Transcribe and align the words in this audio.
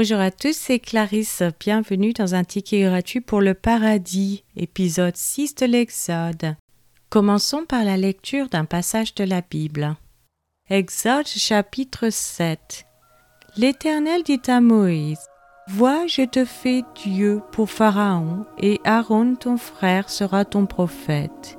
Bonjour 0.00 0.20
à 0.20 0.30
tous, 0.30 0.56
c'est 0.56 0.78
Clarisse. 0.78 1.42
Bienvenue 1.60 2.14
dans 2.14 2.34
un 2.34 2.42
ticket 2.42 2.84
gratuit 2.84 3.20
pour 3.20 3.42
le 3.42 3.52
paradis, 3.52 4.44
épisode 4.56 5.14
6 5.14 5.56
de 5.56 5.66
l'Exode. 5.66 6.56
Commençons 7.10 7.66
par 7.68 7.84
la 7.84 7.98
lecture 7.98 8.48
d'un 8.48 8.64
passage 8.64 9.14
de 9.14 9.24
la 9.24 9.42
Bible. 9.42 9.94
Exode 10.70 11.26
chapitre 11.26 12.08
7. 12.08 12.86
L'Éternel 13.58 14.22
dit 14.22 14.40
à 14.46 14.62
Moïse 14.62 15.20
Vois, 15.68 16.06
je 16.06 16.22
te 16.22 16.46
fais 16.46 16.82
Dieu 17.04 17.42
pour 17.52 17.68
Pharaon, 17.68 18.46
et 18.56 18.80
Aaron 18.84 19.34
ton 19.34 19.58
frère 19.58 20.08
sera 20.08 20.46
ton 20.46 20.64
prophète. 20.64 21.58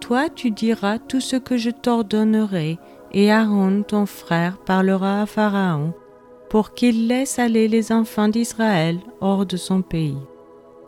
Toi 0.00 0.28
tu 0.30 0.50
diras 0.50 0.98
tout 0.98 1.20
ce 1.20 1.36
que 1.36 1.56
je 1.56 1.70
t'ordonnerai, 1.70 2.76
et 3.12 3.30
Aaron 3.30 3.84
ton 3.84 4.04
frère 4.04 4.58
parlera 4.64 5.22
à 5.22 5.26
Pharaon 5.26 5.94
pour 6.48 6.74
qu'il 6.74 7.08
laisse 7.08 7.38
aller 7.38 7.68
les 7.68 7.92
enfants 7.92 8.28
d'Israël 8.28 8.98
hors 9.20 9.46
de 9.46 9.56
son 9.56 9.82
pays. 9.82 10.18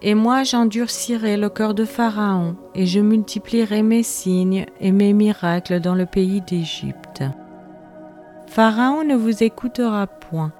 Et 0.03 0.15
moi 0.15 0.45
j'endurcirai 0.45 1.37
le 1.37 1.51
cœur 1.51 1.75
de 1.75 1.85
Pharaon, 1.85 2.57
et 2.75 2.87
je 2.87 3.01
multiplierai 3.01 3.83
mes 3.83 4.03
signes 4.03 4.65
et 4.81 4.93
mes 4.93 5.13
miracles 5.13 5.81
dans 5.81 5.95
le 5.95 6.07
pays 6.07 6.41
d'Égypte. 6.41 7.23
Pharaon 8.47 9.05
ne 9.05 9.15
vous 9.15 9.43
écoutera 9.43 10.07
point. 10.07 10.53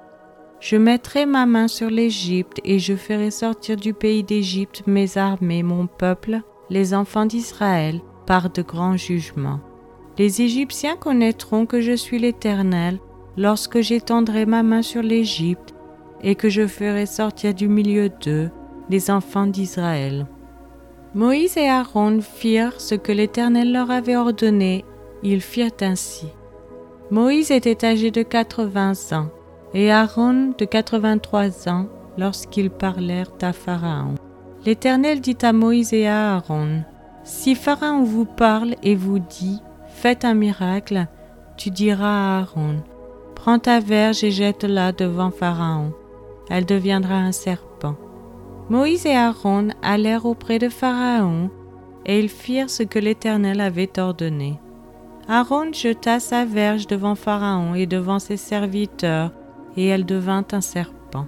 Je 0.59 0.77
mettrai 0.77 1.25
ma 1.25 1.47
main 1.47 1.67
sur 1.67 1.89
l'Égypte, 1.89 2.59
et 2.63 2.77
je 2.77 2.95
ferai 2.95 3.31
sortir 3.31 3.77
du 3.77 3.95
pays 3.95 4.23
d'Égypte 4.23 4.83
mes 4.85 5.17
armées, 5.17 5.63
mon 5.63 5.87
peuple, 5.87 6.41
les 6.69 6.93
enfants 6.93 7.25
d'Israël, 7.25 7.99
par 8.27 8.51
de 8.51 8.61
grands 8.61 8.95
jugements. 8.95 9.59
Les 10.19 10.43
Égyptiens 10.43 10.97
connaîtront 10.97 11.65
que 11.65 11.81
je 11.81 11.93
suis 11.93 12.19
l'Éternel, 12.19 12.99
lorsque 13.37 13.81
j'étendrai 13.81 14.45
ma 14.45 14.63
main 14.63 14.81
sur 14.81 15.01
l'Égypte 15.01 15.73
et 16.21 16.35
que 16.35 16.49
je 16.49 16.67
ferai 16.67 17.05
sortir 17.05 17.53
du 17.53 17.67
milieu 17.67 18.09
d'eux 18.09 18.49
les 18.89 19.09
enfants 19.09 19.47
d'Israël. 19.47 20.27
Moïse 21.13 21.57
et 21.57 21.67
Aaron 21.67 22.21
firent 22.21 22.79
ce 22.79 22.95
que 22.95 23.11
l'Éternel 23.11 23.71
leur 23.71 23.91
avait 23.91 24.15
ordonné, 24.15 24.85
ils 25.23 25.41
firent 25.41 25.71
ainsi. 25.81 26.27
Moïse 27.09 27.51
était 27.51 27.85
âgé 27.85 28.11
de 28.11 28.23
quatre-vingts 28.23 29.11
ans, 29.11 29.27
et 29.73 29.91
Aaron 29.91 30.53
de 30.57 30.65
quatre-vingt-trois 30.65 31.67
ans 31.67 31.87
lorsqu'ils 32.17 32.69
parlèrent 32.69 33.33
à 33.41 33.51
Pharaon. 33.51 34.15
L'Éternel 34.65 35.21
dit 35.21 35.37
à 35.41 35.53
Moïse 35.53 35.93
et 35.93 36.07
à 36.07 36.35
Aaron, 36.35 36.83
Si 37.23 37.55
Pharaon 37.55 38.03
vous 38.03 38.25
parle 38.25 38.75
et 38.83 38.95
vous 38.95 39.19
dit, 39.19 39.61
Faites 39.87 40.23
un 40.23 40.33
miracle, 40.33 41.07
tu 41.57 41.69
diras 41.69 42.37
à 42.37 42.39
Aaron, 42.39 42.77
Prends 43.41 43.57
ta 43.57 43.79
verge 43.79 44.23
et 44.23 44.29
jette-la 44.29 44.91
devant 44.91 45.31
Pharaon. 45.31 45.93
Elle 46.51 46.67
deviendra 46.67 47.15
un 47.15 47.31
serpent. 47.31 47.95
Moïse 48.69 49.07
et 49.07 49.15
Aaron 49.15 49.69
allèrent 49.81 50.27
auprès 50.27 50.59
de 50.59 50.69
Pharaon, 50.69 51.49
et 52.05 52.19
ils 52.19 52.29
firent 52.29 52.69
ce 52.69 52.83
que 52.83 52.99
l'Éternel 52.99 53.59
avait 53.59 53.97
ordonné. 53.97 54.59
Aaron 55.27 55.73
jeta 55.73 56.19
sa 56.19 56.45
verge 56.45 56.85
devant 56.85 57.15
Pharaon 57.15 57.73
et 57.73 57.87
devant 57.87 58.19
ses 58.19 58.37
serviteurs, 58.37 59.31
et 59.75 59.87
elle 59.87 60.05
devint 60.05 60.45
un 60.51 60.61
serpent. 60.61 61.25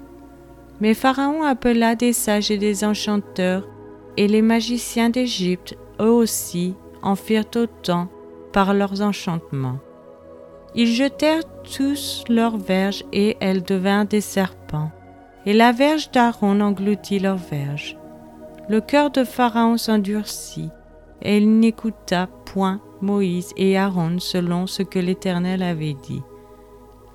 Mais 0.81 0.93
Pharaon 0.93 1.41
appela 1.41 1.95
des 1.95 2.13
sages 2.13 2.51
et 2.51 2.59
des 2.59 2.83
enchanteurs, 2.83 3.67
et 4.17 4.27
les 4.27 4.43
magiciens 4.43 5.09
d'Égypte, 5.09 5.75
eux 5.99 6.11
aussi, 6.11 6.75
en 7.01 7.15
firent 7.15 7.49
autant 7.55 8.07
par 8.51 8.75
leurs 8.75 9.01
enchantements. 9.01 9.79
Ils 10.75 10.91
jetèrent 10.91 11.43
tous 11.63 12.23
leurs 12.29 12.57
verges 12.57 13.03
et 13.13 13.37
elles 13.39 13.63
devinrent 13.63 14.05
des 14.05 14.21
serpents. 14.21 14.91
Et 15.45 15.53
la 15.53 15.71
verge 15.71 16.09
d'Aaron 16.11 16.61
engloutit 16.61 17.19
leurs 17.19 17.37
verges. 17.37 17.97
Le 18.69 18.81
cœur 18.81 19.11
de 19.11 19.23
Pharaon 19.23 19.77
s'endurcit, 19.77 20.69
et 21.21 21.37
il 21.37 21.59
n'écouta 21.59 22.27
point 22.45 22.81
Moïse 23.01 23.51
et 23.57 23.77
Aaron 23.77 24.19
selon 24.19 24.67
ce 24.67 24.83
que 24.83 24.99
l'Éternel 24.99 25.61
avait 25.61 25.95
dit. 26.01 26.21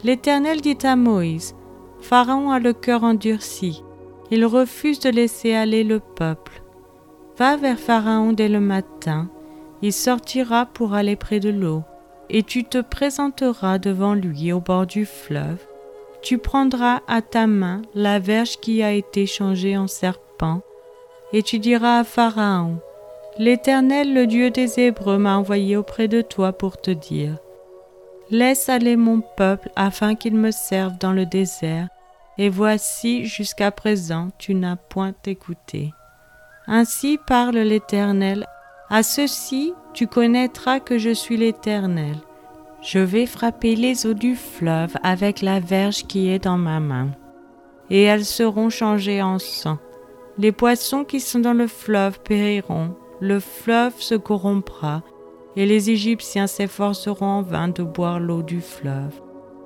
L'Éternel 0.05 0.61
dit 0.61 0.79
à 0.85 0.95
Moïse, 0.95 1.55
Pharaon 2.01 2.51
a 2.51 2.59
le 2.59 2.75
cœur 2.75 3.03
endurci, 3.03 3.83
il 4.31 4.45
refuse 4.45 5.01
de 5.01 5.09
laisser 5.09 5.55
aller 5.55 5.85
le 5.85 6.01
peuple. 6.01 6.63
Va 7.39 7.57
vers 7.57 7.79
Pharaon 7.79 8.33
dès 8.33 8.49
le 8.49 8.61
matin, 8.61 9.31
il 9.81 9.93
sortira 9.93 10.67
pour 10.67 10.93
aller 10.93 11.17
près 11.17 11.41
de 11.41 11.51
l'eau 11.51 11.83
et 12.31 12.43
tu 12.43 12.65
te 12.65 12.81
présenteras 12.81 13.79
devant 13.79 14.15
lui 14.15 14.53
au 14.53 14.61
bord 14.61 14.87
du 14.87 15.07
fleuve. 15.07 15.59
Tu 16.23 16.39
prendras 16.39 17.01
à 17.07 17.23
ta 17.23 17.47
main 17.47 17.83
la 17.95 18.19
verge 18.19 18.59
qui 18.59 18.83
a 18.83 18.93
été 18.93 19.27
changée 19.27 19.77
en 19.77 19.87
serpent, 19.87 20.61
et 21.33 21.43
tu 21.43 21.59
diras 21.59 22.01
à 22.01 22.05
Pharaon, 22.05 22.79
L'Éternel, 23.39 24.15
le 24.15 24.27
Dieu 24.27 24.51
des 24.51 24.81
Hébreux, 24.81 25.17
m'a 25.17 25.37
envoyé 25.37 25.77
auprès 25.77 26.09
de 26.09 26.23
toi 26.23 26.53
pour 26.53 26.81
te 26.81 26.91
dire, 26.91 27.37
Laisse 28.31 28.69
aller 28.69 28.97
mon 28.97 29.21
peuple 29.21 29.71
afin 29.77 30.17
qu'il 30.17 30.35
me 30.35 30.51
serve 30.51 30.99
dans 30.99 31.13
le 31.13 31.25
désert, 31.25 31.89
et 32.37 32.49
voici 32.49 33.27
jusqu'à 33.27 33.71
présent 33.71 34.29
tu 34.39 34.55
n'as 34.55 34.77
point 34.77 35.15
écouté. 35.25 35.93
Ainsi 36.67 37.19
parle 37.27 37.59
l'Éternel 37.59 38.47
à 38.91 39.03
ceci 39.03 39.75
tu 39.93 40.07
connaîtras 40.07 40.81
que 40.81 40.99
je 40.99 41.11
suis 41.11 41.37
l'Éternel. 41.37 42.17
Je 42.81 42.99
vais 42.99 43.27
frapper 43.27 43.75
les 43.75 44.07
eaux 44.07 44.15
du 44.15 44.37
fleuve 44.37 44.95
avec 45.03 45.43
la 45.43 45.61
verge 45.61 46.07
qui 46.07 46.31
est 46.31 46.39
dans 46.39 46.59
ma 46.59 46.81
main, 46.81 47.09
et 47.91 48.05
elles 48.05 48.25
seront 48.25 48.71
changées 48.71 49.23
en 49.23 49.39
sang. 49.39 49.79
Les 50.39 50.53
poissons 50.53 51.05
qui 51.05 51.21
sont 51.21 51.41
dans 51.41 51.55
le 51.55 51.67
fleuve 51.67 52.21
périront, 52.21 52.95
le 53.21 53.41
fleuve 53.41 53.95
se 53.99 54.15
corrompra, 54.15 55.03
et 55.57 55.67
les 55.67 55.91
Égyptiens 55.91 56.47
s'efforceront 56.47 57.27
en 57.27 57.43
vain 57.43 57.69
de 57.69 57.83
boire 57.83 58.21
l'eau 58.21 58.43
du 58.43 58.61
fleuve. 58.61 59.21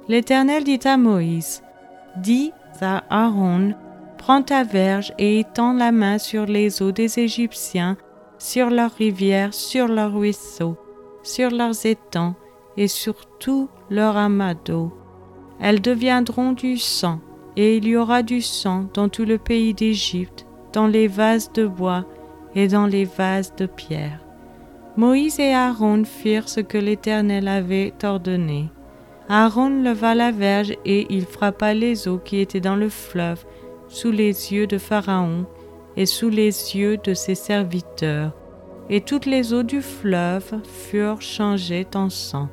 L'Éternel 0.09 0.65
dit 0.65 0.81
à 0.85 0.97
Moïse, 0.97 1.63
Dis 2.17 2.53
à 2.81 3.05
Aaron, 3.11 3.75
prends 4.17 4.43
ta 4.43 4.65
verge 4.65 5.13
et 5.19 5.41
étends 5.41 5.75
la 5.75 5.93
main 5.93 6.17
sur 6.17 6.47
les 6.47 6.83
eaux 6.83 6.93
des 6.93 7.19
Égyptiens 7.19 7.99
sur 8.43 8.71
leurs 8.71 8.91
rivières, 8.91 9.55
sur 9.55 9.87
leurs 9.87 10.13
ruisseaux, 10.13 10.77
sur 11.23 11.51
leurs 11.51 11.87
étangs 11.87 12.35
et 12.77 12.89
sur 12.89 13.15
tout 13.39 13.69
leur 13.89 14.17
amas 14.17 14.55
d'eau. 14.55 14.93
Elles 15.61 15.81
deviendront 15.81 16.51
du 16.51 16.77
sang, 16.77 17.21
et 17.57 17.77
il 17.77 17.87
y 17.87 17.97
aura 17.97 18.25
du 18.25 18.41
sang 18.41 18.87
dans 18.95 19.09
tout 19.09 19.25
le 19.25 19.39
pays 19.39 19.75
d'Égypte, 19.75 20.45
dans 20.73 20.89
les 20.89 21.07
vases 21.07 21.53
de 21.53 21.69
bois 21.69 22.05
et 22.57 22.67
dans 22.67 22.87
les 22.87 23.05
vases 23.05 23.55
de 23.55 23.67
pierre. 23.67 24.19
Moïse 24.97 25.39
et 25.39 25.55
Aaron 25.55 26.03
firent 26.05 26.49
ce 26.49 26.61
que 26.61 26.79
l'Éternel 26.79 27.47
avait 27.47 27.95
ordonné. 28.03 28.71
Aaron 29.29 29.85
leva 29.85 30.17
la 30.17 30.33
verge 30.33 30.75
et 30.85 31.07
il 31.11 31.27
frappa 31.27 31.75
les 31.75 32.09
eaux 32.09 32.19
qui 32.19 32.39
étaient 32.39 32.61
dans 32.61 32.77
le 32.77 32.89
fleuve 32.89 33.45
sous 33.87 34.11
les 34.11 34.53
yeux 34.53 34.67
de 34.67 34.79
Pharaon 34.79 35.47
et 35.97 36.07
sous 36.07 36.29
les 36.29 36.77
yeux 36.77 36.97
de 36.97 37.15
ses 37.15 37.35
serviteurs, 37.35 38.33
et 38.89 39.01
toutes 39.01 39.27
les 39.27 39.53
eaux 39.53 39.63
du 39.63 39.81
fleuve 39.83 40.61
furent 40.65 41.23
changées 41.23 41.87
en 41.95 42.11
sang. 42.11 42.49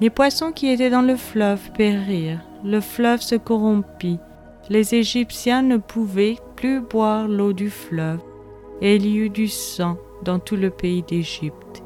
Les 0.00 0.10
poissons 0.10 0.52
qui 0.52 0.68
étaient 0.68 0.90
dans 0.90 1.02
le 1.02 1.16
fleuve 1.16 1.72
périrent, 1.72 2.44
le 2.64 2.80
fleuve 2.80 3.20
se 3.20 3.34
corrompit, 3.34 4.18
les 4.70 4.94
Égyptiens 4.94 5.62
ne 5.62 5.76
pouvaient 5.76 6.36
plus 6.56 6.80
boire 6.80 7.26
l'eau 7.26 7.52
du 7.52 7.70
fleuve, 7.70 8.20
et 8.80 8.96
il 8.96 9.06
y 9.06 9.16
eut 9.16 9.30
du 9.30 9.48
sang 9.48 9.96
dans 10.24 10.38
tout 10.38 10.56
le 10.56 10.70
pays 10.70 11.02
d'Égypte. 11.02 11.82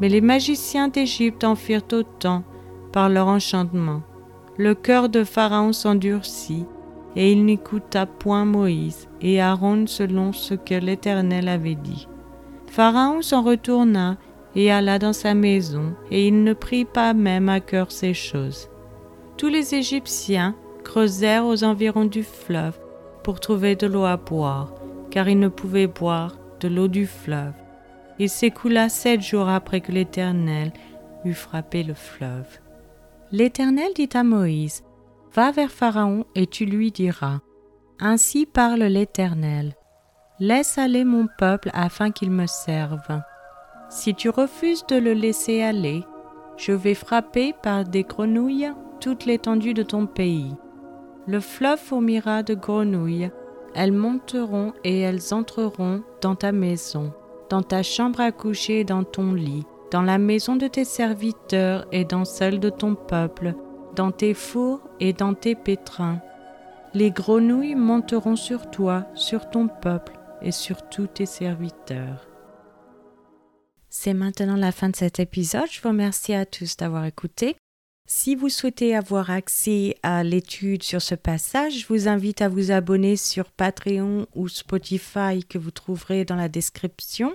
Mais 0.00 0.08
les 0.08 0.20
magiciens 0.20 0.88
d'Égypte 0.88 1.44
en 1.44 1.54
firent 1.54 1.86
autant 1.92 2.42
par 2.92 3.08
leur 3.08 3.28
enchantement. 3.28 4.02
Le 4.56 4.74
cœur 4.74 5.08
de 5.08 5.24
Pharaon 5.24 5.72
s'endurcit, 5.72 6.64
et 7.16 7.32
il 7.32 7.44
n'écouta 7.44 8.06
point 8.06 8.44
Moïse 8.44 9.08
et 9.20 9.40
Aaron 9.40 9.86
selon 9.86 10.32
ce 10.32 10.54
que 10.54 10.74
l'Éternel 10.74 11.48
avait 11.48 11.74
dit. 11.74 12.08
Pharaon 12.66 13.22
s'en 13.22 13.42
retourna 13.42 14.16
et 14.56 14.70
alla 14.70 14.98
dans 14.98 15.12
sa 15.12 15.34
maison, 15.34 15.94
et 16.10 16.28
il 16.28 16.44
ne 16.44 16.52
prit 16.52 16.84
pas 16.84 17.12
même 17.12 17.48
à 17.48 17.60
cœur 17.60 17.90
ces 17.90 18.14
choses. 18.14 18.68
Tous 19.36 19.48
les 19.48 19.74
Égyptiens 19.74 20.54
creusèrent 20.84 21.46
aux 21.46 21.64
environs 21.64 22.04
du 22.04 22.22
fleuve 22.22 22.78
pour 23.22 23.40
trouver 23.40 23.74
de 23.74 23.86
l'eau 23.86 24.04
à 24.04 24.16
boire, 24.16 24.74
car 25.10 25.28
ils 25.28 25.38
ne 25.38 25.48
pouvaient 25.48 25.88
boire 25.88 26.36
de 26.60 26.68
l'eau 26.68 26.88
du 26.88 27.06
fleuve. 27.06 27.54
Il 28.18 28.28
s'écoula 28.28 28.88
sept 28.88 29.22
jours 29.22 29.48
après 29.48 29.80
que 29.80 29.90
l'Éternel 29.90 30.72
eut 31.24 31.34
frappé 31.34 31.82
le 31.82 31.94
fleuve. 31.94 32.60
L'Éternel 33.32 33.90
dit 33.96 34.10
à 34.14 34.22
Moïse, 34.22 34.84
Va 35.34 35.50
vers 35.50 35.70
Pharaon 35.70 36.26
et 36.34 36.46
tu 36.46 36.64
lui 36.64 36.92
diras, 36.92 37.40
Ainsi 37.98 38.46
parle 38.46 38.84
l'Éternel, 38.84 39.74
Laisse 40.40 40.78
aller 40.78 41.04
mon 41.04 41.28
peuple 41.38 41.70
afin 41.74 42.10
qu'il 42.10 42.30
me 42.30 42.46
serve. 42.46 43.20
Si 43.88 44.14
tu 44.14 44.28
refuses 44.28 44.84
de 44.86 44.96
le 44.96 45.12
laisser 45.12 45.62
aller, 45.62 46.04
je 46.56 46.72
vais 46.72 46.94
frapper 46.94 47.52
par 47.62 47.84
des 47.84 48.02
grenouilles 48.02 48.72
toute 49.00 49.26
l'étendue 49.26 49.74
de 49.74 49.82
ton 49.82 50.06
pays. 50.06 50.52
Le 51.26 51.40
fleuve 51.40 51.78
fourmira 51.78 52.42
de 52.42 52.54
grenouilles. 52.54 53.30
Elles 53.74 53.92
monteront 53.92 54.72
et 54.84 55.00
elles 55.00 55.32
entreront 55.32 56.02
dans 56.20 56.36
ta 56.36 56.52
maison, 56.52 57.12
dans 57.48 57.62
ta 57.62 57.82
chambre 57.82 58.20
à 58.20 58.30
coucher 58.30 58.80
et 58.80 58.84
dans 58.84 59.04
ton 59.04 59.32
lit, 59.32 59.64
dans 59.90 60.02
la 60.02 60.18
maison 60.18 60.54
de 60.56 60.68
tes 60.68 60.84
serviteurs 60.84 61.86
et 61.90 62.04
dans 62.04 62.24
celle 62.24 62.60
de 62.60 62.70
ton 62.70 62.94
peuple, 62.94 63.54
dans 63.94 64.10
tes 64.10 64.34
fours 64.34 64.80
et 65.00 65.12
dans 65.12 65.34
tes 65.34 65.54
pétrins. 65.54 66.20
Les 66.92 67.10
grenouilles 67.10 67.74
monteront 67.74 68.36
sur 68.36 68.70
toi, 68.70 69.06
sur 69.14 69.50
ton 69.50 69.68
peuple 69.68 70.12
et 70.42 70.52
sur 70.52 70.88
tous 70.88 71.06
tes 71.06 71.26
serviteurs. 71.26 72.28
C'est 73.88 74.14
maintenant 74.14 74.56
la 74.56 74.72
fin 74.72 74.88
de 74.88 74.96
cet 74.96 75.20
épisode. 75.20 75.70
Je 75.70 75.80
vous 75.80 75.88
remercie 75.88 76.34
à 76.34 76.46
tous 76.46 76.76
d'avoir 76.76 77.04
écouté. 77.04 77.56
Si 78.06 78.34
vous 78.34 78.50
souhaitez 78.50 78.94
avoir 78.94 79.30
accès 79.30 79.96
à 80.02 80.22
l'étude 80.24 80.82
sur 80.82 81.00
ce 81.00 81.14
passage, 81.14 81.78
je 81.78 81.86
vous 81.86 82.06
invite 82.06 82.42
à 82.42 82.48
vous 82.48 82.70
abonner 82.70 83.16
sur 83.16 83.50
Patreon 83.50 84.26
ou 84.34 84.48
Spotify 84.48 85.42
que 85.48 85.56
vous 85.56 85.70
trouverez 85.70 86.24
dans 86.26 86.36
la 86.36 86.48
description. 86.50 87.34